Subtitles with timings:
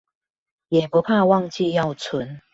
[0.69, 2.41] 也不怕忘記要存